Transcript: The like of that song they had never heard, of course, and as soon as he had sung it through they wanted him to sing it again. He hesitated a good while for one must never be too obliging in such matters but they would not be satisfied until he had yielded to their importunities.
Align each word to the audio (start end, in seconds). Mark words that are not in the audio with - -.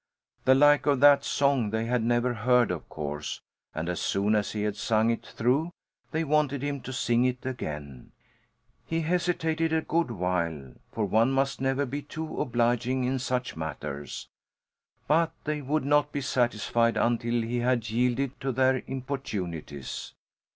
The 0.45 0.55
like 0.55 0.87
of 0.87 0.99
that 1.01 1.23
song 1.23 1.69
they 1.69 1.85
had 1.85 2.01
never 2.01 2.33
heard, 2.33 2.71
of 2.71 2.89
course, 2.89 3.39
and 3.75 3.87
as 3.87 3.99
soon 3.99 4.33
as 4.33 4.53
he 4.53 4.63
had 4.63 4.75
sung 4.75 5.11
it 5.11 5.23
through 5.23 5.69
they 6.09 6.23
wanted 6.23 6.63
him 6.63 6.81
to 6.81 6.91
sing 6.91 7.23
it 7.23 7.45
again. 7.45 8.11
He 8.87 9.01
hesitated 9.01 9.71
a 9.71 9.83
good 9.83 10.09
while 10.09 10.73
for 10.91 11.05
one 11.05 11.31
must 11.31 11.61
never 11.61 11.85
be 11.85 12.01
too 12.01 12.41
obliging 12.41 13.03
in 13.03 13.19
such 13.19 13.55
matters 13.55 14.27
but 15.07 15.33
they 15.43 15.61
would 15.61 15.85
not 15.85 16.11
be 16.11 16.21
satisfied 16.21 16.97
until 16.97 17.43
he 17.43 17.59
had 17.59 17.91
yielded 17.91 18.39
to 18.41 18.51
their 18.51 18.81
importunities. 18.87 20.15